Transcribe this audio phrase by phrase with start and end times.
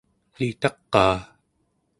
[0.35, 1.17] elitaqaa